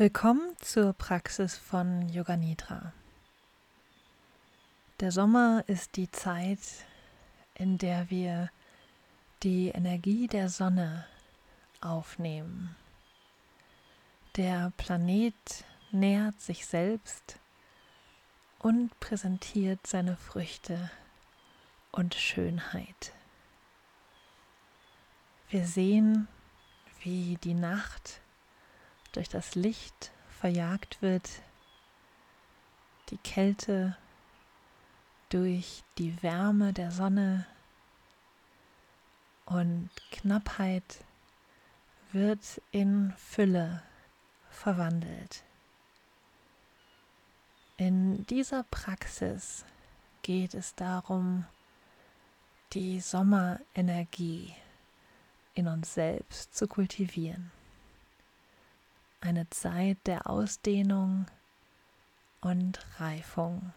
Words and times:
Willkommen 0.00 0.54
zur 0.60 0.92
Praxis 0.92 1.56
von 1.56 2.08
Yoga 2.08 2.36
Nidra. 2.36 2.92
Der 5.00 5.10
Sommer 5.10 5.64
ist 5.66 5.96
die 5.96 6.08
Zeit, 6.08 6.60
in 7.56 7.78
der 7.78 8.08
wir 8.08 8.48
die 9.42 9.70
Energie 9.70 10.28
der 10.28 10.50
Sonne 10.50 11.04
aufnehmen. 11.80 12.76
Der 14.36 14.72
Planet 14.76 15.34
nährt 15.90 16.40
sich 16.40 16.64
selbst 16.64 17.40
und 18.60 19.00
präsentiert 19.00 19.84
seine 19.84 20.16
Früchte 20.16 20.92
und 21.90 22.14
Schönheit. 22.14 23.12
Wir 25.48 25.66
sehen, 25.66 26.28
wie 27.02 27.36
die 27.42 27.54
Nacht 27.54 28.20
durch 29.18 29.28
das 29.28 29.56
Licht 29.56 30.12
verjagt 30.38 31.02
wird, 31.02 31.28
die 33.10 33.16
Kälte 33.16 33.96
durch 35.28 35.82
die 35.98 36.22
Wärme 36.22 36.72
der 36.72 36.92
Sonne 36.92 37.44
und 39.44 39.90
Knappheit 40.12 40.98
wird 42.12 42.62
in 42.70 43.12
Fülle 43.16 43.82
verwandelt. 44.50 45.42
In 47.76 48.24
dieser 48.26 48.62
Praxis 48.70 49.64
geht 50.22 50.54
es 50.54 50.76
darum, 50.76 51.44
die 52.72 53.00
Sommerenergie 53.00 54.54
in 55.54 55.66
uns 55.66 55.94
selbst 55.94 56.56
zu 56.56 56.68
kultivieren 56.68 57.50
eine 59.20 59.48
Zeit 59.50 59.98
der 60.06 60.28
Ausdehnung 60.28 61.26
und 62.40 62.78
Reifung. 62.98 63.72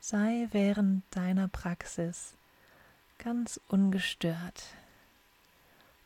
Sei 0.00 0.48
während 0.52 1.02
deiner 1.10 1.48
Praxis 1.48 2.34
ganz 3.18 3.60
ungestört 3.68 4.64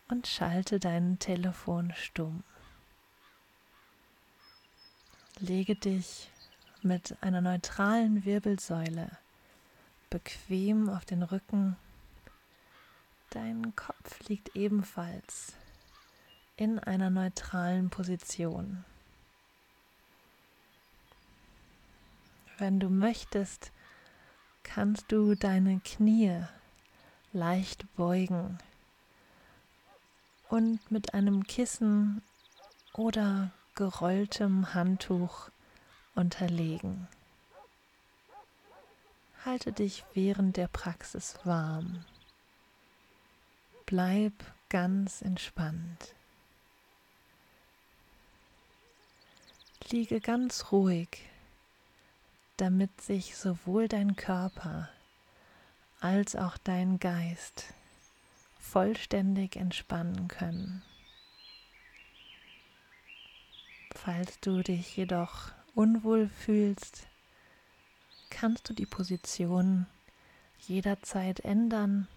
und 0.08 0.26
schalte 0.26 0.80
dein 0.80 1.18
Telefon 1.18 1.92
stumm. 1.96 2.42
Lege 5.38 5.74
dich 5.74 6.30
mit 6.82 7.16
einer 7.20 7.40
neutralen 7.40 8.24
Wirbelsäule 8.24 9.10
bequem 10.10 10.88
auf 10.88 11.04
den 11.04 11.22
Rücken. 11.22 11.76
Dein 13.30 13.74
Kopf 13.74 14.28
liegt 14.28 14.54
ebenfalls 14.54 15.54
in 16.56 16.78
einer 16.78 17.10
neutralen 17.10 17.90
Position. 17.90 18.84
Wenn 22.58 22.78
du 22.78 22.88
möchtest, 22.88 23.72
kannst 24.62 25.10
du 25.10 25.34
deine 25.34 25.80
Knie 25.80 26.44
leicht 27.32 27.86
beugen 27.96 28.58
und 30.48 30.90
mit 30.90 31.14
einem 31.14 31.44
Kissen 31.44 32.22
oder 32.92 33.50
gerolltem 33.74 34.74
Handtuch 34.74 35.48
unterlegen. 36.14 37.08
Halte 39.44 39.72
dich 39.72 40.04
während 40.14 40.56
der 40.56 40.68
Praxis 40.68 41.38
warm. 41.44 42.04
Bleib 43.86 44.32
ganz 44.68 45.22
entspannt. 45.22 46.14
Liege 49.92 50.20
ganz 50.22 50.72
ruhig, 50.72 51.08
damit 52.56 53.02
sich 53.02 53.36
sowohl 53.36 53.88
dein 53.88 54.16
Körper 54.16 54.88
als 56.00 56.34
auch 56.34 56.56
dein 56.56 56.98
Geist 56.98 57.74
vollständig 58.58 59.56
entspannen 59.56 60.28
können. 60.28 60.82
Falls 63.94 64.40
du 64.40 64.62
dich 64.62 64.96
jedoch 64.96 65.52
unwohl 65.74 66.26
fühlst, 66.26 67.06
kannst 68.30 68.70
du 68.70 68.72
die 68.72 68.86
Position 68.86 69.84
jederzeit 70.58 71.40
ändern 71.40 72.08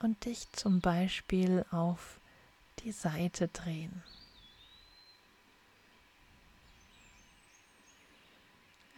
und 0.00 0.26
dich 0.26 0.52
zum 0.52 0.82
Beispiel 0.82 1.64
auf 1.70 2.20
die 2.80 2.92
Seite 2.92 3.48
drehen. 3.48 4.02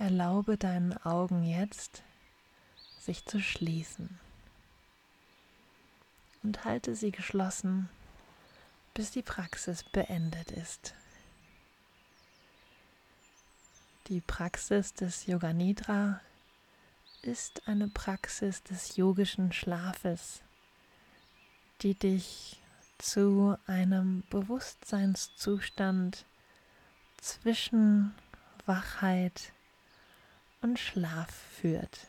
Erlaube 0.02 0.58
deinen 0.58 0.96
Augen 1.06 1.44
jetzt, 1.44 2.02
sich 2.98 3.24
zu 3.24 3.40
schließen 3.40 4.18
und 6.42 6.64
halte 6.64 6.96
sie 6.96 7.12
geschlossen, 7.12 7.88
bis 8.94 9.12
die 9.12 9.22
Praxis 9.22 9.84
beendet 9.84 10.50
ist. 10.50 10.94
Die 14.08 14.20
Praxis 14.20 14.92
des 14.92 15.26
Yoga 15.26 15.52
Nidra 15.52 16.20
ist 17.22 17.68
eine 17.68 17.86
Praxis 17.86 18.60
des 18.64 18.96
yogischen 18.96 19.52
Schlafes, 19.52 20.42
die 21.82 21.94
dich 21.94 22.60
zu 22.98 23.56
einem 23.68 24.24
Bewusstseinszustand 24.30 26.24
zwischen 27.18 28.12
Wachheit 28.66 29.52
und 30.62 30.78
Schlaf 30.78 31.30
führt. 31.30 32.06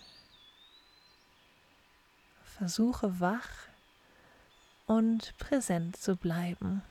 Versuche 2.43 3.19
wach 3.19 3.49
und 4.85 5.37
präsent 5.39 5.97
zu 5.97 6.15
bleiben, 6.15 6.83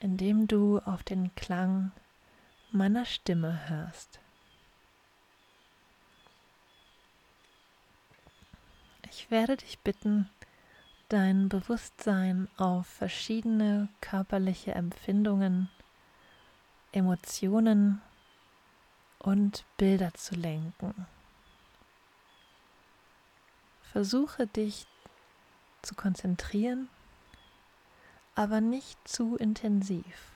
indem 0.00 0.48
du 0.48 0.78
auf 0.80 1.02
den 1.02 1.34
Klang 1.34 1.92
meiner 2.70 3.04
Stimme 3.04 3.68
hörst. 3.68 4.20
Ich 9.10 9.30
werde 9.30 9.56
dich 9.56 9.78
bitten, 9.80 10.28
dein 11.08 11.48
Bewusstsein 11.48 12.48
auf 12.56 12.86
verschiedene 12.86 13.88
körperliche 14.00 14.72
Empfindungen, 14.72 15.68
Emotionen 16.92 18.00
und 19.18 19.64
Bilder 19.76 20.14
zu 20.14 20.34
lenken. 20.34 21.06
Versuche 23.82 24.46
dich 24.46 24.86
zu 25.82 25.94
konzentrieren, 25.94 26.88
aber 28.34 28.60
nicht 28.60 28.96
zu 29.08 29.36
intensiv, 29.36 30.32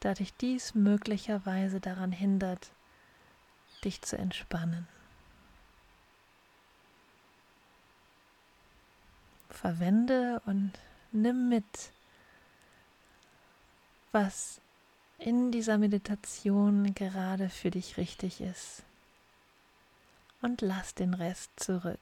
da 0.00 0.14
dich 0.14 0.34
dies 0.34 0.74
möglicherweise 0.74 1.80
daran 1.80 2.12
hindert, 2.12 2.70
dich 3.82 4.02
zu 4.02 4.16
entspannen. 4.16 4.86
Verwende 9.50 10.42
und 10.44 10.72
nimm 11.12 11.48
mit, 11.48 11.64
was 14.12 14.60
in 15.26 15.50
dieser 15.50 15.76
Meditation 15.76 16.94
gerade 16.94 17.48
für 17.48 17.72
dich 17.72 17.96
richtig 17.96 18.40
ist. 18.40 18.84
Und 20.40 20.60
lass 20.60 20.94
den 20.94 21.14
Rest 21.14 21.50
zurück. 21.56 21.98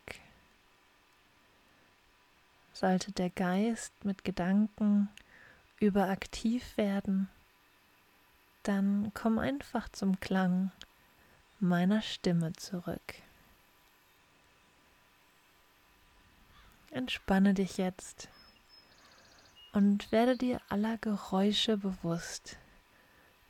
Sollte 2.75 3.13
der 3.13 3.31
Geist 3.31 3.95
mit 4.05 4.25
Gedanken 4.25 5.09
überaktiv 5.81 6.77
werden, 6.77 7.31
dann 8.63 9.11
komm 9.15 9.39
einfach 9.39 9.89
zum 9.89 10.21
Klang 10.21 10.71
meiner 11.61 12.03
Stimme 12.03 12.53
zurück. 12.53 13.15
Entspanne 16.91 17.55
dich 17.55 17.79
jetzt 17.79 18.29
und 19.73 20.13
werde 20.13 20.37
dir 20.37 20.61
aller 20.69 20.99
Geräusche 20.99 21.79
bewusst, 21.79 22.59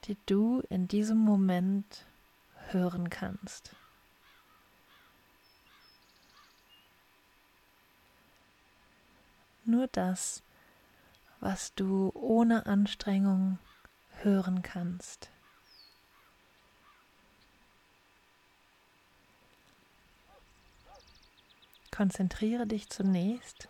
die 0.05 0.17
du 0.27 0.61
in 0.69 0.87
diesem 0.87 1.19
Moment 1.19 2.05
hören 2.69 3.11
kannst. 3.11 3.75
Nur 9.65 9.87
das, 9.89 10.43
was 11.41 11.75
du 11.75 12.11
ohne 12.15 12.67
Anstrengung 12.67 13.59
hören 14.23 14.63
kannst. 14.63 15.31
Konzentriere 21.91 22.67
dich 22.67 22.91
zunächst 22.91 23.69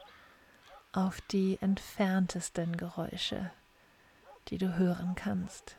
auf 0.92 1.20
die 1.20 1.58
entferntesten 1.60 2.76
Geräusche, 2.76 3.52
die 4.48 4.58
du 4.58 4.76
hören 4.76 5.14
kannst. 5.14 5.76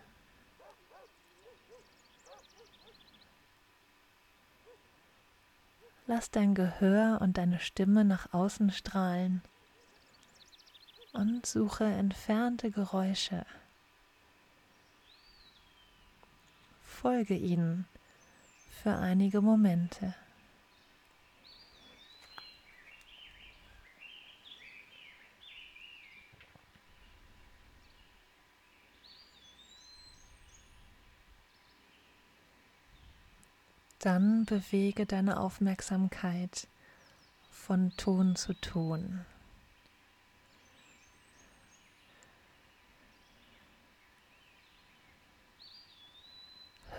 Lass 6.07 6.29
dein 6.29 6.53
Gehör 6.53 7.19
und 7.21 7.37
deine 7.37 7.59
Stimme 7.59 8.05
nach 8.05 8.31
außen 8.33 8.71
strahlen 8.71 9.41
und 11.13 11.45
suche 11.45 11.85
entfernte 11.85 12.69
Geräusche. 12.69 13.45
Folge 16.83 17.35
ihnen 17.35 17.87
für 18.69 18.95
einige 18.95 19.41
Momente. 19.41 20.13
Dann 34.05 34.45
bewege 34.45 35.07
deine 35.07 35.39
Aufmerksamkeit 35.39 36.67
von 37.49 37.91
Ton 37.97 38.35
zu 38.35 38.53
Ton. 38.53 39.25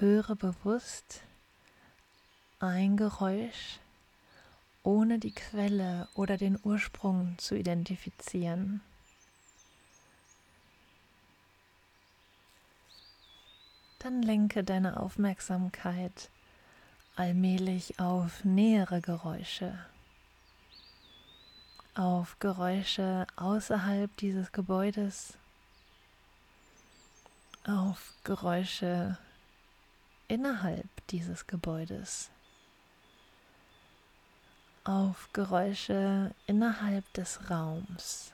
Höre 0.01 0.35
bewusst 0.35 1.23
ein 2.59 2.97
Geräusch, 2.97 3.79
ohne 4.83 5.21
die 5.21 5.33
Quelle 5.33 6.09
oder 6.15 6.37
den 6.37 6.59
Ursprung 6.61 7.39
zu 7.39 7.55
identifizieren. 7.55 8.81
Dann 14.01 14.23
lenke 14.23 14.65
deine 14.65 14.99
Aufmerksamkeit 14.99 16.31
allmählich 17.17 17.99
auf 17.99 18.45
nähere 18.45 19.01
Geräusche, 19.01 19.79
auf 21.95 22.39
Geräusche 22.39 23.27
außerhalb 23.37 24.15
dieses 24.19 24.53
Gebäudes, 24.53 25.33
auf 27.67 28.13
Geräusche 28.23 29.17
innerhalb 30.29 30.87
dieses 31.09 31.47
Gebäudes, 31.47 32.31
auf 34.85 35.29
Geräusche 35.33 36.35
innerhalb 36.47 37.11
des 37.15 37.51
Raums. 37.51 38.33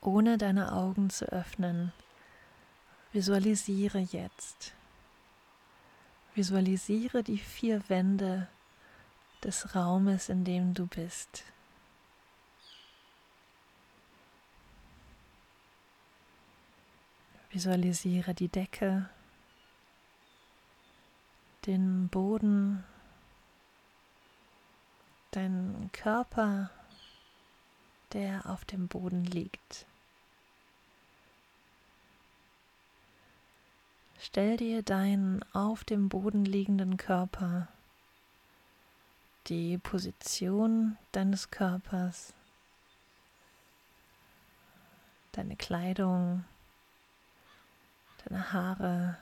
Ohne 0.00 0.38
deine 0.38 0.72
Augen 0.72 1.10
zu 1.10 1.26
öffnen. 1.26 1.92
Visualisiere 3.12 3.98
jetzt. 3.98 4.74
Visualisiere 6.34 7.22
die 7.22 7.38
vier 7.38 7.88
Wände 7.88 8.48
des 9.42 9.74
Raumes, 9.74 10.28
in 10.28 10.44
dem 10.44 10.74
du 10.74 10.86
bist. 10.86 11.44
Visualisiere 17.50 18.34
die 18.34 18.48
Decke, 18.48 19.08
den 21.66 22.08
Boden, 22.08 22.84
deinen 25.30 25.90
Körper, 25.92 26.70
der 28.12 28.46
auf 28.46 28.64
dem 28.64 28.88
Boden 28.88 29.24
liegt. 29.24 29.86
Stell 34.20 34.56
dir 34.56 34.82
deinen 34.82 35.44
auf 35.54 35.84
dem 35.84 36.08
Boden 36.08 36.44
liegenden 36.44 36.96
Körper, 36.96 37.68
die 39.46 39.78
Position 39.78 40.98
deines 41.12 41.50
Körpers, 41.50 42.34
deine 45.32 45.56
Kleidung, 45.56 46.44
deine 48.24 48.52
Haare, 48.52 49.16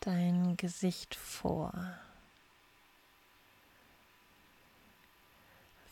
dein 0.00 0.56
Gesicht 0.56 1.14
vor. 1.14 1.72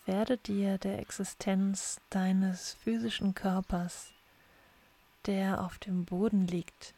Werde 0.08 0.38
dir 0.38 0.78
der 0.78 1.00
Existenz 1.00 2.00
deines 2.08 2.72
physischen 2.82 3.34
Körpers, 3.34 4.10
der 5.26 5.62
auf 5.62 5.76
dem 5.76 6.06
Boden 6.06 6.46
liegt, 6.46 6.94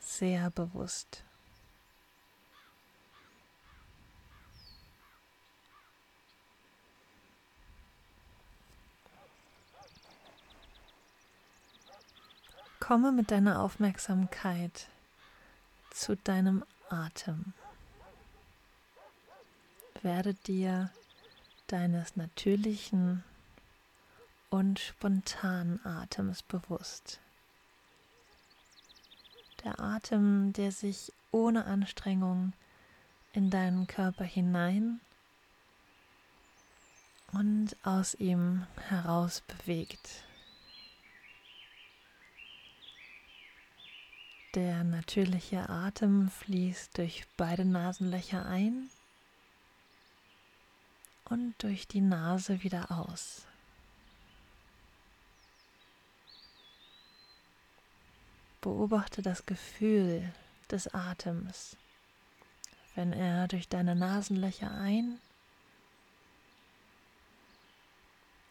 sehr 0.00 0.50
bewusst. 0.50 1.22
Komme 12.80 13.12
mit 13.12 13.30
deiner 13.30 13.62
Aufmerksamkeit 13.62 14.88
zu 15.92 16.16
deinem 16.16 16.64
Atem. 16.88 17.52
Werde 20.02 20.34
dir 20.34 20.90
deines 21.72 22.16
natürlichen 22.16 23.24
und 24.50 24.78
spontanen 24.78 25.84
Atems 25.84 26.42
bewusst 26.42 27.18
der 29.64 29.80
Atem, 29.80 30.52
der 30.52 30.72
sich 30.72 31.12
ohne 31.30 31.64
Anstrengung 31.64 32.52
in 33.32 33.50
deinen 33.50 33.86
Körper 33.86 34.24
hinein 34.24 35.00
und 37.32 37.76
aus 37.82 38.14
ihm 38.14 38.66
heraus 38.88 39.42
bewegt. 39.42 40.24
Der 44.54 44.84
natürliche 44.84 45.70
Atem 45.70 46.28
fließt 46.28 46.98
durch 46.98 47.24
beide 47.38 47.64
Nasenlöcher 47.64 48.44
ein 48.44 48.90
und 51.24 51.54
durch 51.58 51.86
die 51.88 52.00
Nase 52.00 52.62
wieder 52.62 52.90
aus. 52.90 53.46
Beobachte 58.60 59.22
das 59.22 59.46
Gefühl 59.46 60.32
des 60.70 60.92
Atems, 60.94 61.76
wenn 62.94 63.12
er 63.12 63.48
durch 63.48 63.68
deine 63.68 63.94
Nasenlöcher 63.94 64.70
ein 64.70 65.18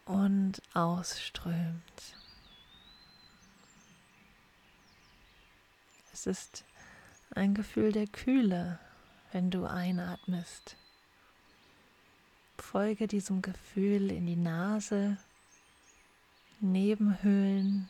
und 0.04 0.60
ausströmt. 0.74 2.16
Es 6.12 6.26
ist 6.26 6.64
ein 7.34 7.54
Gefühl 7.54 7.92
der 7.92 8.06
Kühle, 8.06 8.78
wenn 9.32 9.50
du 9.50 9.64
einatmest. 9.64 10.76
Folge 12.62 13.06
diesem 13.06 13.42
Gefühl 13.42 14.10
in 14.10 14.24
die 14.24 14.36
Nase, 14.36 15.18
Nebenhöhlen 16.60 17.88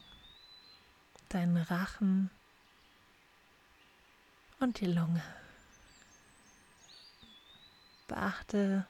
deinen 1.29 1.59
Rachen 1.59 2.31
und 4.61 4.81
die 4.81 4.87
Lunge. 4.87 5.23
Beachte 8.09 8.87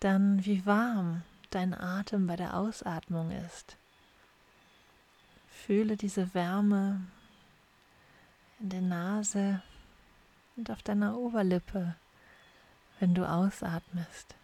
dann, 0.00 0.44
wie 0.44 0.66
warm 0.66 1.22
dein 1.50 1.72
Atem 1.72 2.26
bei 2.26 2.36
der 2.36 2.54
Ausatmung 2.56 3.30
ist. 3.30 3.76
Fühle 5.48 5.96
diese 5.96 6.34
Wärme 6.34 7.00
in 8.58 8.70
der 8.70 8.82
Nase 8.82 9.62
und 10.56 10.70
auf 10.70 10.82
deiner 10.82 11.16
Oberlippe, 11.16 11.94
wenn 12.98 13.14
du 13.14 13.26
ausatmest. 13.26 14.34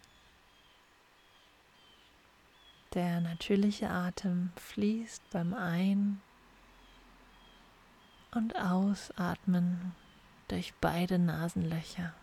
Der 2.95 3.21
natürliche 3.21 3.91
Atem 3.91 4.51
fließt 4.57 5.31
beim 5.31 5.53
Ein- 5.53 6.21
und 8.31 8.57
ausatmen 8.57 9.95
durch 10.49 10.73
beide 10.81 11.19
Nasenlöcher. 11.19 12.15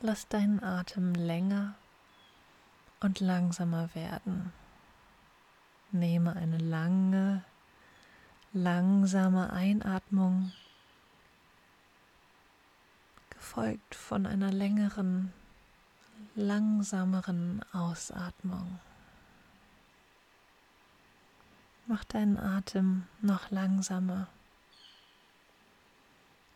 Lass 0.00 0.28
deinen 0.28 0.62
Atem 0.62 1.12
länger 1.14 1.74
und 3.00 3.20
langsamer 3.20 3.94
werden. 3.94 4.52
Nehme 5.92 6.36
eine 6.36 6.58
lange, 6.58 7.44
langsame 8.52 9.52
Einatmung, 9.52 10.52
gefolgt 13.30 13.94
von 13.94 14.26
einer 14.26 14.52
längeren, 14.52 15.32
langsameren 16.40 17.62
Ausatmung. 17.72 18.80
Mach 21.86 22.02
deinen 22.04 22.38
Atem 22.38 23.06
noch 23.20 23.50
langsamer 23.50 24.26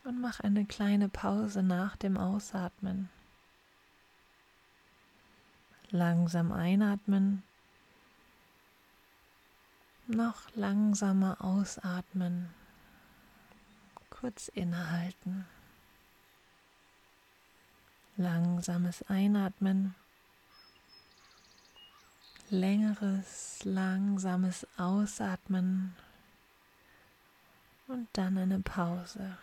und 0.04 0.20
mach 0.20 0.40
eine 0.40 0.64
kleine 0.64 1.08
Pause 1.08 1.62
nach 1.62 1.96
dem 1.96 2.16
Ausatmen. 2.16 3.10
Langsam 5.90 6.50
einatmen, 6.50 7.42
noch 10.06 10.50
langsamer 10.54 11.36
ausatmen, 11.40 12.48
kurz 14.08 14.48
innehalten. 14.48 15.46
Langsames 18.16 19.02
Einatmen, 19.08 19.94
längeres, 22.48 23.58
langsames 23.64 24.66
Ausatmen 24.76 25.96
und 27.88 28.08
dann 28.12 28.38
eine 28.38 28.60
Pause. 28.60 29.36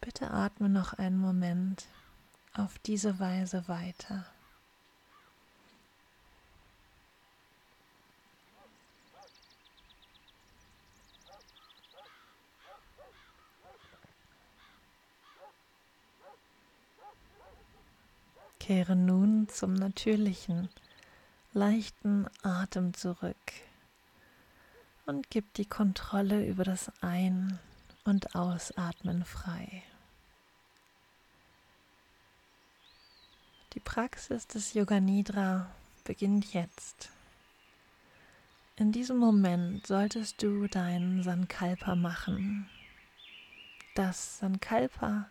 Bitte 0.00 0.30
atme 0.30 0.68
noch 0.68 0.94
einen 0.94 1.18
Moment 1.18 1.86
auf 2.54 2.78
diese 2.80 3.20
Weise 3.20 3.68
weiter. 3.68 4.26
Kehre 18.62 18.94
nun 18.94 19.48
zum 19.48 19.74
natürlichen, 19.74 20.68
leichten 21.52 22.28
Atem 22.44 22.94
zurück 22.94 23.34
und 25.04 25.30
gib 25.30 25.52
die 25.54 25.64
Kontrolle 25.64 26.46
über 26.46 26.62
das 26.62 26.92
Ein- 27.02 27.58
und 28.04 28.36
Ausatmen 28.36 29.24
frei. 29.24 29.82
Die 33.72 33.80
Praxis 33.80 34.46
des 34.46 34.74
Yoga 34.74 35.00
Nidra 35.00 35.68
beginnt 36.04 36.52
jetzt. 36.52 37.10
In 38.76 38.92
diesem 38.92 39.16
Moment 39.16 39.88
solltest 39.88 40.40
du 40.40 40.68
dein 40.68 41.24
Sankalpa 41.24 41.96
machen. 41.96 42.70
Das 43.96 44.38
Sankalpa 44.38 45.28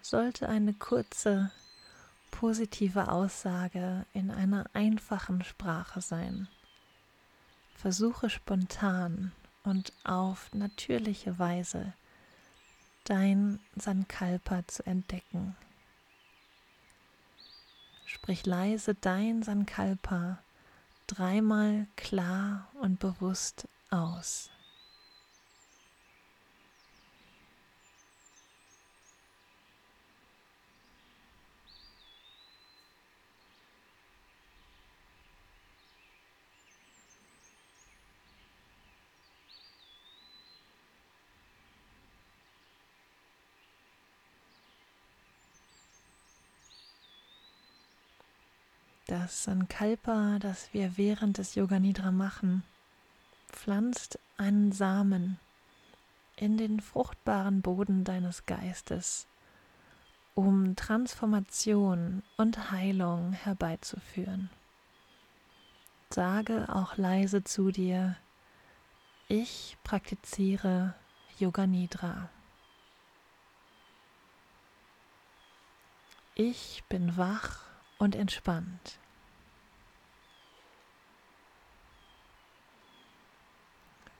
sollte 0.00 0.48
eine 0.48 0.72
kurze, 0.72 1.52
positive 2.34 3.08
Aussage 3.12 4.04
in 4.12 4.32
einer 4.32 4.66
einfachen 4.72 5.44
Sprache 5.44 6.00
sein. 6.00 6.48
Versuche 7.76 8.28
spontan 8.28 9.30
und 9.62 9.92
auf 10.02 10.52
natürliche 10.52 11.38
Weise 11.38 11.92
dein 13.04 13.60
Sankalpa 13.76 14.66
zu 14.66 14.84
entdecken. 14.84 15.54
Sprich 18.04 18.44
leise 18.44 18.96
dein 18.96 19.44
Sankalpa 19.44 20.38
dreimal 21.06 21.86
klar 21.94 22.68
und 22.80 22.98
bewusst 22.98 23.68
aus. 23.90 24.50
Das 49.16 49.44
Sankalpa, 49.44 50.40
das 50.40 50.74
wir 50.74 50.96
während 50.96 51.38
des 51.38 51.54
Yoga 51.54 51.78
Nidra 51.78 52.10
machen, 52.10 52.64
pflanzt 53.46 54.18
einen 54.38 54.72
Samen 54.72 55.38
in 56.34 56.56
den 56.56 56.80
fruchtbaren 56.80 57.62
Boden 57.62 58.02
deines 58.02 58.44
Geistes, 58.44 59.28
um 60.34 60.74
Transformation 60.74 62.24
und 62.38 62.72
Heilung 62.72 63.34
herbeizuführen. 63.34 64.50
Sage 66.10 66.66
auch 66.68 66.96
leise 66.96 67.44
zu 67.44 67.70
dir, 67.70 68.16
ich 69.28 69.78
praktiziere 69.84 70.92
Yoga 71.38 71.68
Nidra. 71.68 72.30
Ich 76.34 76.82
bin 76.88 77.16
wach 77.16 77.60
und 77.98 78.16
entspannt. 78.16 78.98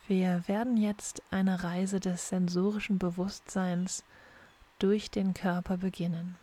Wir 0.07 0.47
werden 0.49 0.77
jetzt 0.77 1.23
eine 1.31 1.65
Reise 1.65 1.99
des 1.99 2.29
sensorischen 2.29 2.99
Bewusstseins 2.99 4.05
durch 4.79 5.11
den 5.11 5.33
Körper 5.33 5.79
beginnen. 5.79 6.37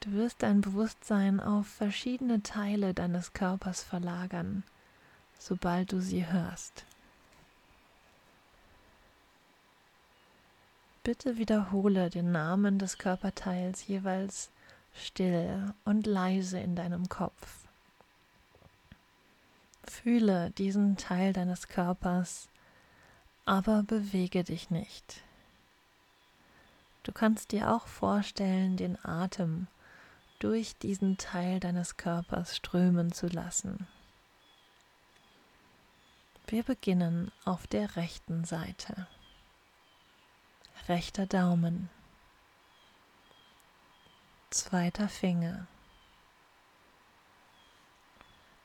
Du 0.00 0.10
wirst 0.10 0.42
dein 0.42 0.60
Bewusstsein 0.60 1.38
auf 1.38 1.68
verschiedene 1.68 2.42
Teile 2.42 2.94
deines 2.94 3.32
Körpers 3.32 3.84
verlagern, 3.84 4.64
sobald 5.38 5.92
du 5.92 6.00
sie 6.00 6.26
hörst. 6.26 6.84
Bitte 11.04 11.36
wiederhole 11.38 12.10
den 12.10 12.32
Namen 12.32 12.80
des 12.80 12.98
Körperteils 12.98 13.86
jeweils 13.86 14.50
still 14.92 15.72
und 15.84 16.06
leise 16.08 16.58
in 16.58 16.74
deinem 16.74 17.08
Kopf. 17.08 17.61
Fühle 19.84 20.50
diesen 20.52 20.96
Teil 20.96 21.32
deines 21.32 21.68
Körpers, 21.68 22.48
aber 23.44 23.82
bewege 23.82 24.44
dich 24.44 24.70
nicht. 24.70 25.22
Du 27.02 27.12
kannst 27.12 27.52
dir 27.52 27.72
auch 27.72 27.86
vorstellen, 27.86 28.76
den 28.76 28.96
Atem 29.04 29.66
durch 30.38 30.76
diesen 30.76 31.18
Teil 31.18 31.60
deines 31.60 31.96
Körpers 31.96 32.56
strömen 32.56 33.12
zu 33.12 33.26
lassen. 33.26 33.86
Wir 36.46 36.62
beginnen 36.62 37.32
auf 37.44 37.66
der 37.66 37.96
rechten 37.96 38.44
Seite. 38.44 39.06
Rechter 40.88 41.26
Daumen 41.26 41.90
zweiter 44.52 45.08
Finger, 45.08 45.66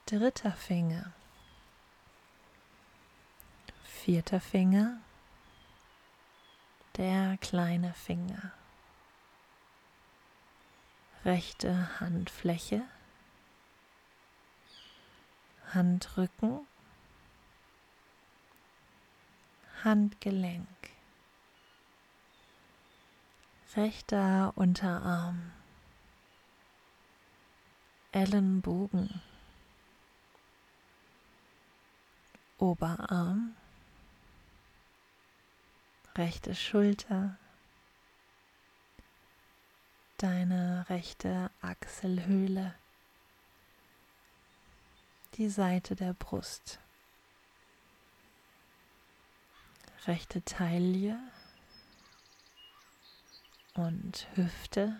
dritter 0.07 0.53
Finger, 0.53 1.11
vierter 3.83 4.39
Finger, 4.39 5.01
der 6.95 7.37
kleine 7.41 7.93
Finger, 7.93 8.53
rechte 11.25 11.99
Handfläche, 11.99 12.83
Handrücken, 15.73 16.65
Handgelenk, 19.83 20.67
rechter 23.75 24.53
Unterarm, 24.55 25.51
Ellenbogen, 28.13 29.21
Oberarm, 32.59 33.55
rechte 36.15 36.55
Schulter, 36.55 37.37
deine 40.17 40.85
rechte 40.89 41.51
Achselhöhle, 41.61 42.73
die 45.35 45.49
Seite 45.49 45.95
der 45.95 46.13
Brust, 46.13 46.79
rechte 50.07 50.43
Taille 50.43 51.19
und 53.75 54.27
Hüfte, 54.33 54.99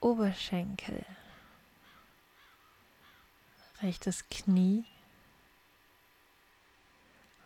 Oberschenkel, 0.00 1.06
rechtes 3.82 4.28
Knie, 4.28 4.84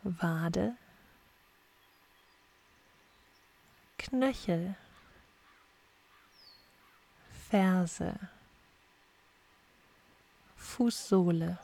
Wade, 0.03 0.77
Knöchel, 3.99 4.75
Ferse, 7.49 8.19
Fußsohle, 10.57 11.59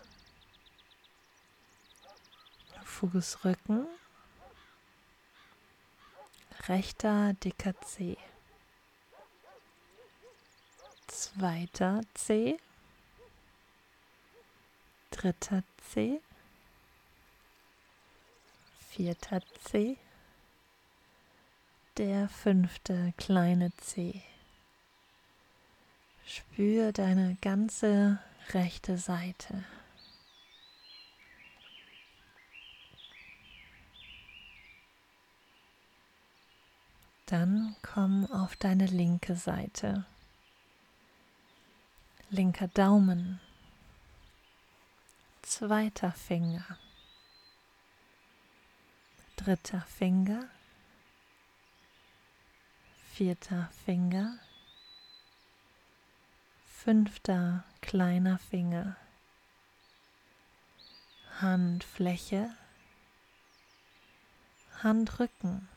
Fußrücken, 2.85 3.87
rechter 6.69 7.33
dicker 7.35 7.79
Zeh, 7.81 8.17
zweiter 11.09 12.03
Zeh, 12.15 12.59
dritter 15.11 15.63
Zeh, 15.91 16.21
vierter 18.91 19.41
Zeh, 19.65 19.97
der 21.97 22.29
fünfte 22.29 23.13
kleine 23.17 23.73
Zeh. 23.77 24.23
Spür 26.27 26.93
deine 26.93 27.37
ganze 27.41 28.19
rechte 28.53 28.99
Seite. 28.99 29.65
Dann 37.27 37.77
komm 37.83 38.31
auf 38.33 38.57
deine 38.57 38.87
linke 38.87 39.37
Seite. 39.37 40.05
Linker 42.31 42.69
Daumen. 42.69 43.41
Zweiter 45.51 46.13
Finger. 46.13 46.79
Dritter 49.35 49.81
Finger. 49.81 50.49
Vierter 53.13 53.69
Finger. 53.85 54.39
Fünfter 56.67 57.65
kleiner 57.81 58.39
Finger. 58.39 58.95
Handfläche. 61.41 62.57
Handrücken 64.85 65.69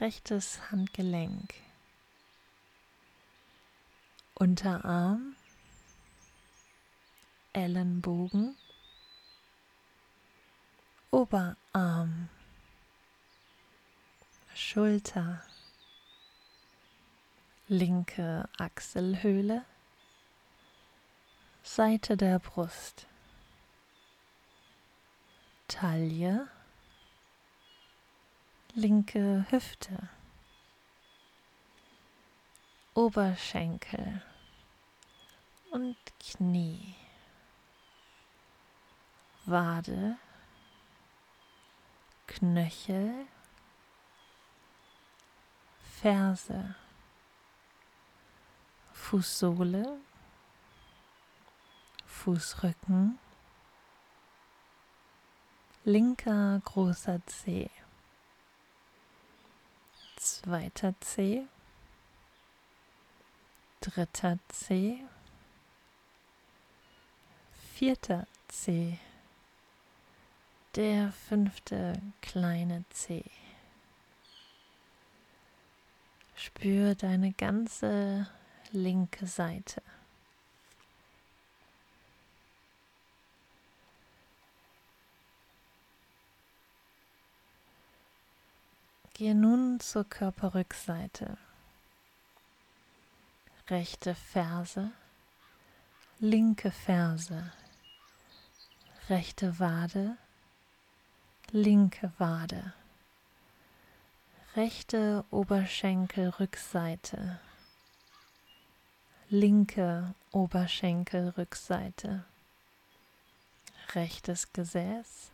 rechtes 0.00 0.58
Handgelenk, 0.72 1.54
Unterarm, 4.34 5.36
Ellenbogen, 7.54 8.56
Oberarm, 11.10 12.28
Schulter, 14.54 15.42
linke 17.68 18.48
Achselhöhle, 18.58 19.64
Seite 21.62 22.16
der 22.16 22.40
Brust, 22.40 23.06
Taille, 25.68 26.48
linke 28.74 29.46
Hüfte, 29.50 30.08
Oberschenkel. 32.94 34.22
Und 35.70 35.96
Knie, 36.20 36.94
Wade, 39.46 40.16
Knöchel, 42.26 43.26
Ferse, 46.00 46.74
Fußsohle, 48.92 49.98
Fußrücken, 52.06 53.18
linker 55.84 56.60
großer 56.64 57.20
Zeh 57.26 57.70
zweiter 60.24 60.94
C, 61.00 61.46
dritter 63.80 64.38
C, 64.48 65.04
vierter 67.74 68.26
C, 68.48 68.98
der 70.76 71.12
fünfte 71.12 72.00
kleine 72.20 72.84
C. 72.90 73.24
Spür 76.34 76.94
deine 76.94 77.32
ganze 77.32 78.28
linke 78.72 79.26
Seite. 79.26 79.82
Gehe 89.14 89.34
nun 89.36 89.78
zur 89.78 90.02
Körperrückseite. 90.04 91.38
Rechte 93.68 94.16
Ferse, 94.16 94.90
linke 96.18 96.72
Ferse, 96.72 97.52
rechte 99.08 99.60
Wade, 99.60 100.18
linke 101.52 102.12
Wade, 102.18 102.72
rechte 104.56 105.24
Oberschenkelrückseite, 105.30 107.38
linke 109.28 110.14
Oberschenkelrückseite, 110.32 112.24
rechtes 113.94 114.52
Gesäß, 114.52 115.30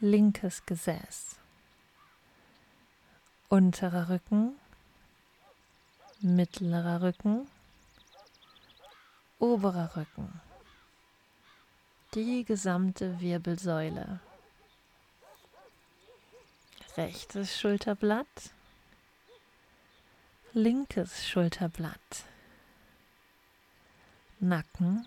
linkes 0.00 0.66
Gesäß. 0.66 1.36
Unterer 3.48 4.08
Rücken, 4.08 4.56
mittlerer 6.20 7.02
Rücken, 7.02 7.46
oberer 9.40 9.96
Rücken, 9.96 10.40
die 12.14 12.44
gesamte 12.44 13.20
Wirbelsäule, 13.20 14.20
rechtes 16.96 17.58
Schulterblatt, 17.58 18.50
linkes 20.52 21.28
Schulterblatt, 21.28 22.24
Nacken, 24.40 25.06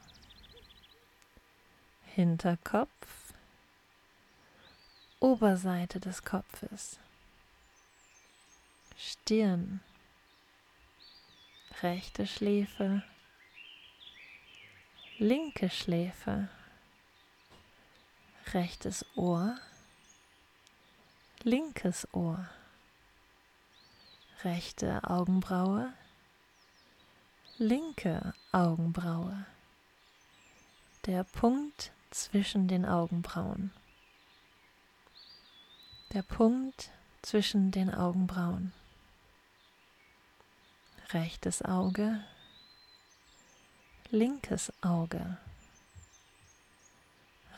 Hinterkopf, 2.06 3.34
Oberseite 5.20 6.00
des 6.00 6.24
Kopfes. 6.24 7.00
Stirn, 8.98 9.82
rechte 11.82 12.28
Schläfe, 12.28 13.04
linke 15.18 15.70
Schläfe, 15.70 16.48
rechtes 18.54 19.06
Ohr, 19.16 19.58
linkes 21.44 22.08
Ohr, 22.14 22.48
rechte 24.46 25.04
Augenbraue, 25.04 25.92
linke 27.58 28.34
Augenbraue, 28.54 29.46
der 31.06 31.26
Punkt 31.26 31.92
zwischen 32.12 32.70
den 32.70 32.86
Augenbrauen, 32.86 33.74
der 36.14 36.22
Punkt 36.22 36.92
zwischen 37.22 37.72
den 37.72 37.94
Augenbrauen. 37.94 38.72
Rechtes 41.10 41.62
Auge, 41.62 42.24
linkes 44.12 44.72
Auge, 44.82 45.38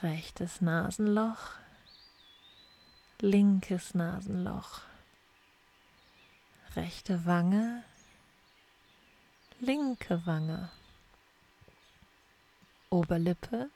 rechtes 0.01 0.59
Nasenloch, 0.59 1.51
linkes 3.25 3.95
Nasenloch, 3.95 4.81
rechte 6.75 7.25
Wange, 7.25 7.83
linke 9.59 10.23
Wange, 10.27 10.69
Oberlippe, 12.91 13.71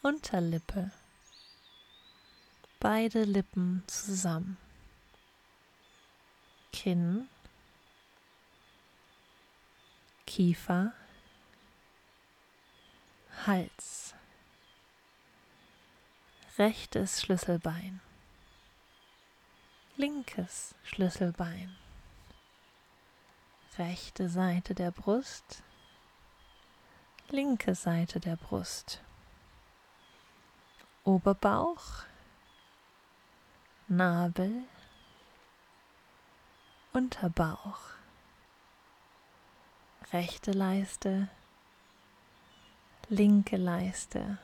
Unterlippe, 0.00 0.90
beide 2.80 3.24
Lippen 3.24 3.82
zusammen, 3.86 4.56
Kinn, 6.72 7.28
Kiefer, 10.24 10.94
Hals, 13.46 14.14
rechtes 16.58 17.22
Schlüsselbein, 17.22 18.00
linkes 19.96 20.74
Schlüsselbein, 20.82 21.76
rechte 23.78 24.28
Seite 24.28 24.74
der 24.74 24.90
Brust, 24.90 25.62
linke 27.28 27.76
Seite 27.76 28.18
der 28.18 28.34
Brust, 28.34 29.00
Oberbauch, 31.04 32.02
Nabel, 33.86 34.64
Unterbauch, 36.92 37.78
rechte 40.12 40.50
Leiste, 40.50 41.28
linke 43.08 43.56
Leiste, 43.56 44.38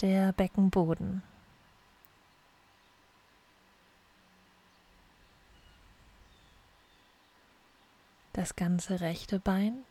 der 0.00 0.32
Beckenboden. 0.32 1.22
Das 8.32 8.54
ganze 8.54 9.00
rechte 9.00 9.38
Bein, 9.38 9.84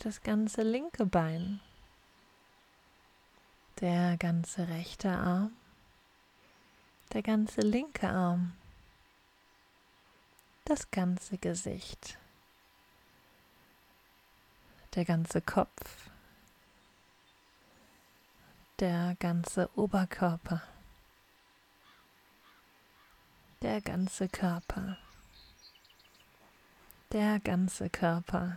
das 0.00 0.22
ganze 0.22 0.62
linke 0.62 1.06
Bein, 1.06 1.60
der 3.80 4.18
ganze 4.18 4.68
rechte 4.68 5.10
Arm, 5.10 5.52
der 7.14 7.22
ganze 7.22 7.62
linke 7.62 8.08
Arm, 8.08 8.52
das 10.66 10.90
ganze 10.90 11.38
Gesicht, 11.38 12.18
der 14.94 15.06
ganze 15.06 15.40
Kopf, 15.40 16.07
der 18.80 19.16
ganze 19.18 19.68
Oberkörper, 19.76 20.62
der 23.60 23.80
ganze 23.80 24.28
Körper, 24.28 24.96
der 27.10 27.40
ganze 27.40 27.90
Körper, 27.90 28.56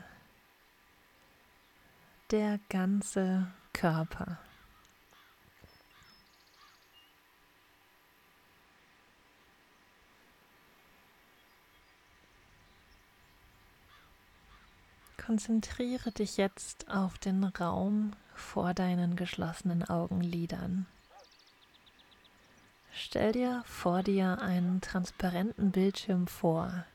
der 2.29 2.59
ganze 2.69 3.51
Körper. 3.73 4.37
Konzentriere 15.17 16.11
dich 16.11 16.37
jetzt 16.37 16.89
auf 16.89 17.17
den 17.17 17.43
Raum 17.43 18.13
vor 18.41 18.73
deinen 18.73 19.15
geschlossenen 19.15 19.87
Augenlidern. 19.87 20.85
Stell 22.91 23.31
dir 23.31 23.63
vor 23.65 24.03
dir 24.03 24.41
einen 24.41 24.81
transparenten 24.81 25.71
Bildschirm 25.71 26.27
vor, 26.27 26.85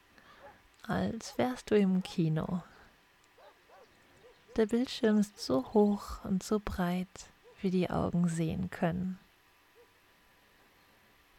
als 0.86 1.38
wärst 1.38 1.70
du 1.70 1.76
im 1.76 2.02
Kino. 2.02 2.62
Der 4.56 4.66
Bildschirm 4.66 5.18
ist 5.18 5.38
so 5.38 5.72
hoch 5.72 6.24
und 6.24 6.42
so 6.42 6.60
breit, 6.62 7.26
wie 7.60 7.70
die 7.70 7.90
Augen 7.90 8.28
sehen 8.28 8.70
können. 8.70 9.18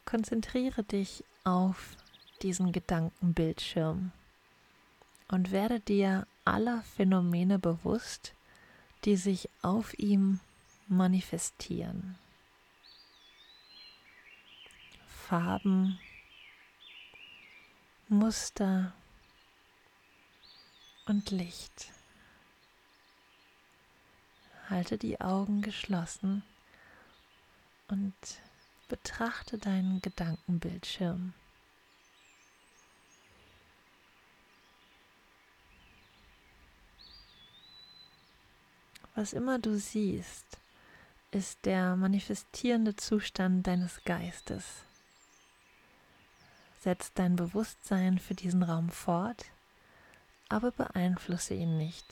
Konzentriere 0.06 0.84
dich 0.84 1.24
auf 1.44 1.96
diesen 2.42 2.72
Gedankenbildschirm 2.72 4.12
und 5.30 5.52
werde 5.52 5.80
dir 5.80 6.28
aller 6.46 6.82
Phänomene 6.96 7.60
bewusst, 7.60 8.34
die 9.06 9.16
sich 9.16 9.50
auf 9.62 9.98
ihm 9.98 10.40
manifestieren. 10.88 12.18
Farben, 15.08 16.00
Muster 18.08 18.94
und 21.06 21.32
Licht. 21.32 21.92
Halte 24.70 24.98
die 24.98 25.20
Augen 25.20 25.62
geschlossen 25.62 26.44
und 27.90 28.14
betrachte 28.88 29.58
deinen 29.58 30.02
Gedankenbildschirm. 30.02 31.34
Was 39.18 39.34
immer 39.34 39.58
du 39.58 39.80
siehst, 39.80 40.46
ist 41.32 41.66
der 41.66 41.96
manifestierende 41.96 42.96
Zustand 42.96 43.66
deines 43.66 44.04
Geistes. 44.04 44.64
Setz 46.82 47.12
dein 47.14 47.36
Bewusstsein 47.36 48.20
für 48.20 48.36
diesen 48.36 48.62
Raum 48.62 48.92
fort, 48.92 49.46
aber 50.50 50.70
beeinflusse 50.70 51.56
ihn 51.56 51.80
nicht. 51.80 52.06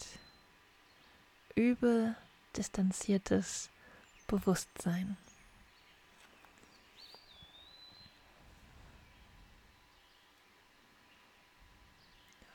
Übe 1.53 2.15
distanziertes 2.57 3.69
Bewusstsein. 4.25 5.15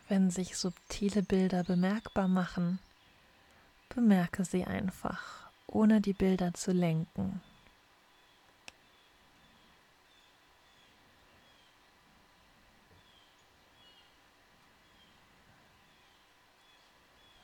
Wenn 0.08 0.32
sich 0.32 0.56
subtile 0.56 1.22
Bilder 1.22 1.62
bemerkbar 1.62 2.26
machen, 2.26 2.80
Bemerke 3.94 4.44
sie 4.44 4.64
einfach, 4.64 5.50
ohne 5.66 6.00
die 6.00 6.12
Bilder 6.12 6.54
zu 6.54 6.70
lenken. 6.70 7.40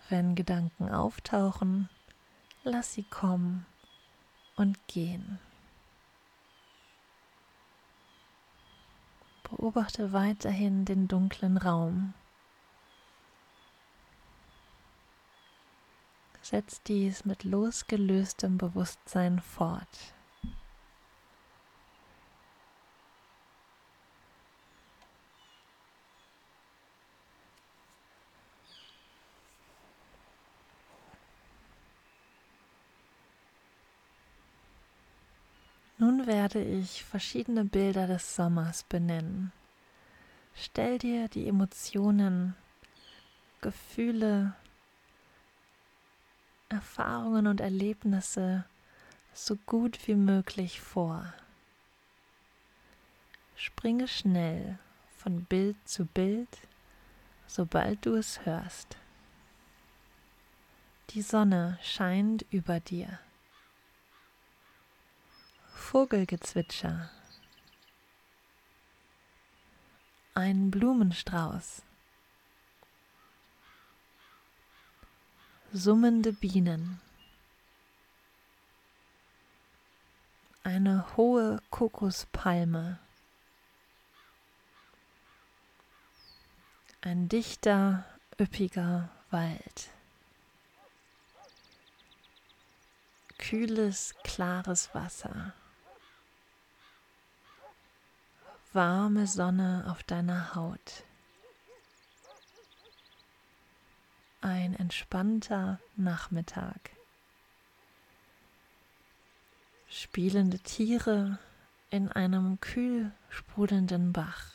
Wenn 0.09 0.37
Gedanken 0.37 0.89
auftauchen, 0.89 1.89
lass 2.63 2.95
sie 2.95 3.03
kommen 3.03 3.67
und 4.55 4.79
gehen. 4.87 5.41
Beobachte 9.43 10.13
weiterhin 10.13 10.85
den 10.85 11.09
dunklen 11.09 11.57
Raum. 11.57 12.15
Setz 16.49 16.81
dies 16.85 17.25
mit 17.25 17.43
losgelöstem 17.43 18.57
Bewusstsein 18.57 19.41
fort. 19.41 20.15
Nun 35.99 36.29
werde 36.29 36.63
ich 36.63 37.03
verschiedene 37.03 37.65
Bilder 37.65 38.07
des 38.07 38.37
Sommers 38.37 38.85
benennen. 38.85 39.51
Stell 40.55 40.99
dir 40.99 41.27
die 41.27 41.49
Emotionen, 41.49 42.55
Gefühle, 43.61 44.55
Erfahrungen 46.69 47.47
und 47.47 47.61
Erlebnisse 47.61 48.65
so 49.33 49.57
gut 49.67 50.09
wie 50.09 50.15
möglich 50.15 50.81
vor. 50.81 51.33
Springe 53.55 54.09
schnell 54.09 54.79
von 55.17 55.45
Bild 55.45 55.77
zu 55.85 56.07
Bild, 56.07 56.49
sobald 57.47 58.05
du 58.05 58.15
es 58.15 58.45
hörst. 58.45 58.97
Die 61.11 61.23
Sonne 61.23 61.79
scheint 61.83 62.45
über 62.51 62.81
dir. 62.81 63.21
Vogelgezwitscher. 65.75 67.11
Ein 70.35 70.71
Blumenstrauß. 70.71 71.86
Summende 75.77 76.33
Bienen, 76.33 77.01
eine 80.65 81.17
hohe 81.17 81.61
Kokospalme, 81.71 82.99
ein 87.03 87.29
dichter, 87.29 88.05
üppiger 88.41 89.11
Wald, 89.31 89.91
kühles, 93.39 94.15
klares 94.25 94.95
Wasser. 94.95 95.53
Warme 98.73 99.27
Sonne 99.27 99.87
auf 99.89 100.03
deiner 100.03 100.55
Haut. 100.55 101.06
Ein 104.47 104.77
entspannter 104.77 105.81
Nachmittag. 105.97 106.91
Spielende 109.89 110.61
Tiere 110.61 111.41
in 111.91 112.13
einem 112.13 112.61
kühl 112.61 113.11
sprudelnden 113.29 114.13
Bach. 114.13 114.53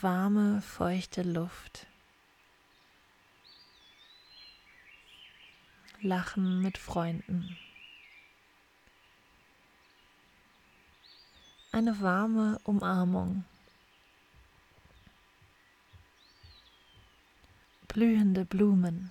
Warme, 0.00 0.62
feuchte 0.62 1.22
Luft. 1.22 1.86
Lachen 6.00 6.62
mit 6.62 6.78
Freunden. 6.78 7.58
Eine 11.72 12.00
warme 12.00 12.58
Umarmung. 12.64 13.44
Blühende 17.98 18.44
Blumen. 18.44 19.10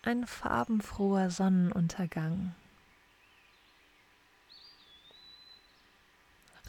Ein 0.00 0.26
farbenfroher 0.26 1.30
Sonnenuntergang. 1.30 2.54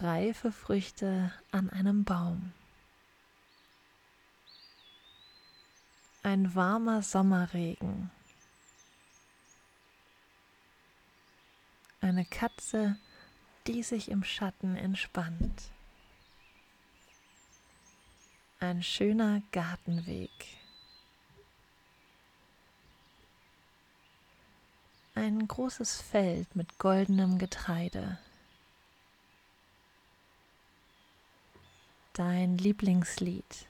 Reife 0.02 0.52
Früchte 0.52 1.32
an 1.54 1.70
einem 1.70 2.04
Baum. 2.04 2.52
Ein 6.22 6.54
warmer 6.56 7.02
Sommerregen. 7.02 8.12
Eine 12.02 12.26
Katze, 12.26 12.98
die 13.66 13.82
sich 13.82 14.12
im 14.12 14.26
Schatten 14.26 14.76
entspannt. 14.76 15.72
Ein 18.62 18.84
schöner 18.84 19.42
Gartenweg. 19.54 20.30
Ein 25.16 25.48
großes 25.48 26.02
Feld 26.02 26.58
mit 26.58 26.78
goldenem 26.78 27.38
Getreide. 27.38 28.20
Dein 32.12 32.58
Lieblingslied. 32.58 33.66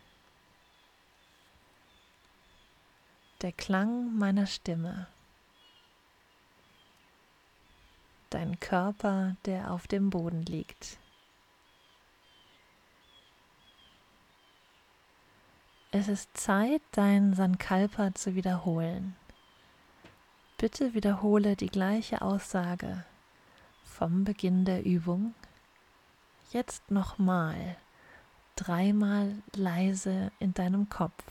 Der 3.41 3.51
Klang 3.51 4.17
meiner 4.17 4.47
Stimme. 4.47 5.05
Dein 8.31 8.59
Körper, 8.59 9.35
der 9.45 9.69
auf 9.69 9.85
dem 9.85 10.09
Boden 10.09 10.41
liegt. 10.47 10.97
Es 15.99 16.07
ist 16.07 16.37
Zeit, 16.37 16.81
dein 16.93 17.33
Sankalpa 17.33 18.15
zu 18.15 18.33
wiederholen. 18.33 19.17
Bitte 20.57 20.93
wiederhole 20.93 21.57
die 21.57 21.67
gleiche 21.67 22.21
Aussage 22.21 23.03
vom 23.83 24.23
Beginn 24.23 24.63
der 24.63 24.85
Übung. 24.85 25.33
Jetzt 26.51 26.89
nochmal, 26.89 27.75
dreimal 28.55 29.35
leise 29.53 30.31
in 30.39 30.53
deinem 30.53 30.87
Kopf. 30.87 31.21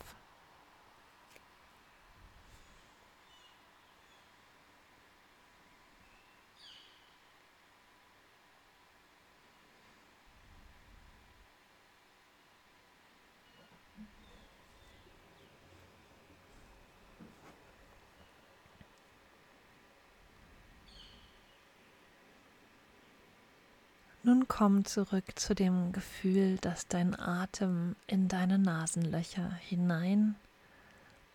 Komm 24.49 24.85
zurück 24.85 25.39
zu 25.39 25.55
dem 25.55 25.93
Gefühl, 25.93 26.57
dass 26.59 26.89
dein 26.89 27.19
Atem 27.19 27.95
in 28.07 28.29
deine 28.29 28.59
Nasenlöcher 28.59 29.53
hinein 29.69 30.35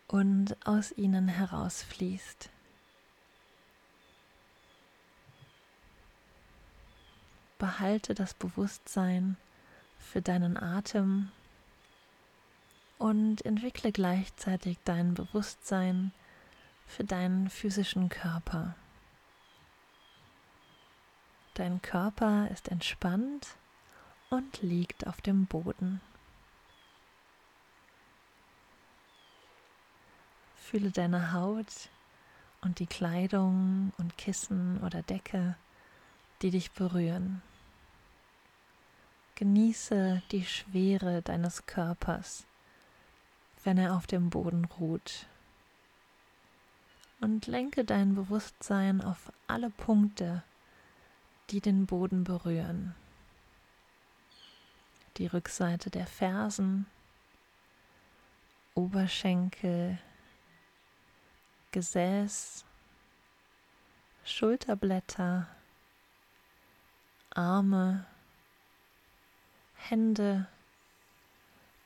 und 0.08 0.58
aus 0.66 0.92
ihnen 0.92 1.28
herausfließt. 1.28 2.50
Behalte 7.60 8.14
das 8.14 8.34
Bewusstsein 8.34 9.38
für 10.00 10.22
deinen 10.22 10.58
Atem 10.58 11.32
und 12.98 13.46
entwickle 13.46 13.92
gleichzeitig 13.92 14.78
dein 14.84 15.14
Bewusstsein 15.14 16.12
für 16.88 17.04
deinen 17.04 17.50
physischen 17.50 18.10
Körper. 18.10 18.76
Dein 21.56 21.84
Körper 21.84 22.50
ist 22.50 22.70
entspannt 22.70 23.56
und 24.32 24.64
liegt 24.64 25.06
auf 25.06 25.22
dem 25.22 25.46
Boden. 25.46 26.02
Fühle 30.56 30.90
deine 30.90 31.32
Haut 31.34 31.90
und 32.62 32.80
die 32.80 32.88
Kleidung 32.88 33.94
und 34.00 34.18
Kissen 34.18 34.82
oder 34.82 35.04
Decke, 35.04 35.56
die 36.42 36.50
dich 36.50 36.72
berühren. 36.72 37.44
Genieße 39.36 40.24
die 40.32 40.46
Schwere 40.46 41.22
deines 41.22 41.68
Körpers, 41.68 42.48
wenn 43.64 43.78
er 43.78 43.96
auf 43.96 44.08
dem 44.08 44.32
Boden 44.32 44.66
ruht. 44.66 45.28
Und 47.22 47.46
lenke 47.46 47.86
dein 47.86 48.16
Bewusstsein 48.16 49.02
auf 49.02 49.32
alle 49.46 49.70
Punkte, 49.70 50.42
die 51.50 51.62
den 51.62 51.86
Boden 51.86 52.24
berühren. 52.24 52.96
Die 55.18 55.28
Rückseite 55.28 55.90
der 55.90 56.08
Fersen, 56.08 56.88
Oberschenkel, 58.76 60.00
Gesäß, 61.72 62.66
Schulterblätter, 64.24 65.48
Arme, 67.36 68.06
Hände 69.76 70.48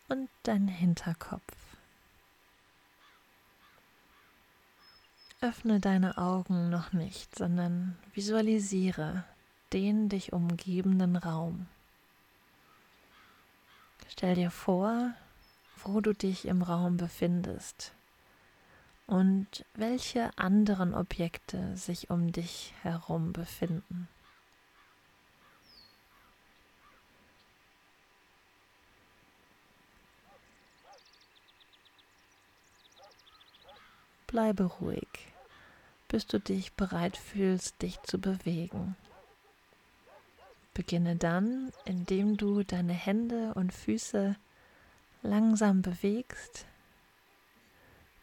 und 0.08 0.30
dein 0.44 0.68
Hinterkopf. 0.68 1.42
Öffne 5.42 5.80
deine 5.80 6.18
Augen 6.18 6.70
noch 6.70 6.94
nicht, 6.94 7.36
sondern 7.36 7.98
visualisiere, 8.14 9.24
den 9.74 10.10
dich 10.10 10.34
umgebenden 10.34 11.16
Raum. 11.16 11.68
Stell 14.10 14.36
dir 14.36 14.52
vor, 14.52 15.14
wo 15.84 16.02
du 16.02 16.14
dich 16.14 16.46
im 16.46 16.62
Raum 16.62 16.98
befindest 16.98 17.94
und 19.06 19.66
welche 19.74 20.38
anderen 20.38 20.94
Objekte 20.94 21.76
sich 21.78 22.10
um 22.10 22.32
dich 22.32 22.74
herum 22.82 23.32
befinden. 23.32 24.08
Bleibe 34.28 34.64
ruhig, 34.64 35.08
bis 36.10 36.28
du 36.28 36.38
dich 36.40 36.74
bereit 36.74 37.16
fühlst, 37.16 37.82
dich 37.82 38.02
zu 38.04 38.20
bewegen. 38.20 38.98
Beginne 40.78 41.16
dann, 41.16 41.72
indem 41.86 42.38
du 42.38 42.62
deine 42.62 42.94
Hände 42.94 43.56
und 43.56 43.74
Füße 43.74 44.36
langsam 45.24 45.82
bewegst. 45.82 46.68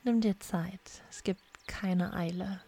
Nimm 0.05 0.21
dir 0.21 0.39
Zeit, 0.39 1.03
es 1.11 1.25
gibt 1.25 1.43
keine 1.67 2.15
Eile. 2.15 2.61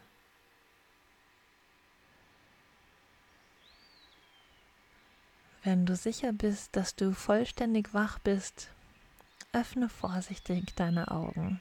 Wenn 5.63 5.87
du 5.87 5.95
sicher 5.95 6.33
bist, 6.33 6.75
dass 6.75 6.97
du 6.97 7.13
vollständig 7.13 7.95
wach 7.95 8.19
bist, 8.19 8.71
öffne 9.53 9.89
vorsichtig 9.89 10.75
deine 10.75 11.13
Augen. 11.13 11.61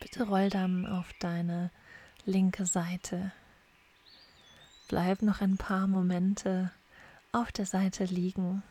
Bitte 0.00 0.22
roll 0.22 0.48
dann 0.48 0.86
auf 0.86 1.12
deine 1.20 1.70
linke 2.24 2.64
Seite 2.64 3.32
Bleib 4.92 5.22
noch 5.22 5.40
ein 5.40 5.56
paar 5.56 5.86
Momente 5.86 6.70
auf 7.32 7.50
der 7.50 7.64
Seite 7.64 8.04
liegen. 8.04 8.62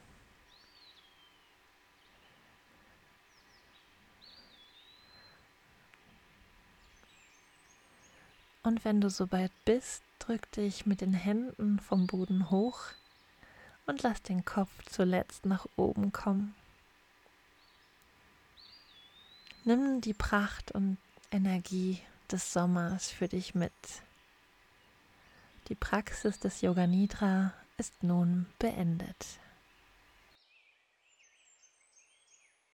Und 8.62 8.86
wenn 8.86 9.01
du 9.01 9.10
soweit 9.10 9.51
bist, 9.65 10.03
drück 10.19 10.51
dich 10.51 10.86
mit 10.86 11.01
den 11.01 11.15
Händen 11.15 11.79
vom 11.79 12.05
Boden 12.05 12.51
hoch 12.51 12.81
und 13.88 14.03
lass 14.03 14.21
den 14.21 14.45
Kopf 14.45 14.69
zuletzt 14.86 15.47
nach 15.47 15.65
oben 15.75 16.12
kommen. 16.12 16.53
Nimm 19.63 20.01
die 20.01 20.13
Pracht 20.13 20.71
und 20.71 20.99
Energie 21.31 21.99
des 22.31 22.53
Sommers 22.53 23.10
für 23.10 23.27
dich 23.27 23.55
mit. 23.55 23.73
Die 25.71 25.75
Praxis 25.75 26.38
des 26.38 26.60
Yoga 26.60 26.86
Nidra 26.86 27.53
ist 27.77 28.03
nun 28.03 28.45
beendet. 28.60 29.39